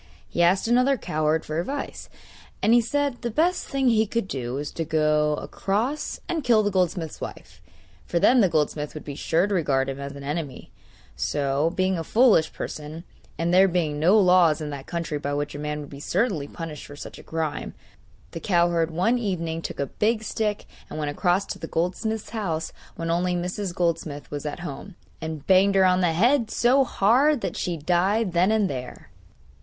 He 0.27 0.41
asked 0.41 0.67
another 0.67 0.97
cowherd 0.97 1.45
for 1.45 1.59
advice, 1.59 2.09
and 2.63 2.73
he 2.73 2.81
said 2.81 3.21
the 3.21 3.29
best 3.29 3.67
thing 3.67 3.87
he 3.87 4.07
could 4.07 4.27
do 4.27 4.55
was 4.55 4.71
to 4.71 4.83
go 4.83 5.35
across 5.35 6.19
and 6.27 6.43
kill 6.43 6.63
the 6.63 6.71
goldsmith's 6.71 7.21
wife, 7.21 7.61
for 8.07 8.17
then 8.17 8.41
the 8.41 8.49
goldsmith 8.49 8.95
would 8.95 9.03
be 9.05 9.13
sure 9.13 9.45
to 9.45 9.53
regard 9.53 9.89
him 9.89 9.99
as 9.99 10.13
an 10.13 10.23
enemy; 10.23 10.71
so, 11.15 11.69
being 11.75 11.99
a 11.99 12.03
foolish 12.03 12.51
person, 12.51 13.03
and 13.37 13.53
there 13.53 13.67
being 13.67 13.99
no 13.99 14.19
laws 14.19 14.59
in 14.59 14.71
that 14.71 14.87
country 14.87 15.19
by 15.19 15.35
which 15.35 15.53
a 15.53 15.59
man 15.59 15.81
would 15.81 15.89
be 15.91 15.99
certainly 15.99 16.47
punished 16.47 16.87
for 16.87 16.95
such 16.95 17.19
a 17.19 17.23
crime, 17.23 17.75
the 18.31 18.39
cowherd 18.39 18.89
one 18.89 19.19
evening 19.19 19.61
took 19.61 19.79
a 19.79 19.85
big 19.85 20.23
stick 20.23 20.65
and 20.89 20.97
went 20.97 21.11
across 21.11 21.45
to 21.45 21.59
the 21.59 21.67
goldsmith's 21.67 22.31
house 22.31 22.73
when 22.95 23.11
only 23.11 23.35
Mrs. 23.35 23.71
Goldsmith 23.75 24.31
was 24.31 24.47
at 24.47 24.61
home, 24.61 24.95
and 25.21 25.45
banged 25.45 25.75
her 25.75 25.85
on 25.85 26.01
the 26.01 26.13
head 26.13 26.49
so 26.49 26.83
hard 26.83 27.41
that 27.41 27.55
she 27.55 27.77
died 27.77 28.31
then 28.33 28.51
and 28.51 28.67
there. 28.67 29.11